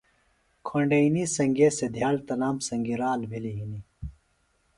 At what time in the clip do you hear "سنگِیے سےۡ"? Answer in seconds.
1.35-1.89